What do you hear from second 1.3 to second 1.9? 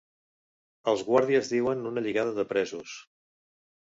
duien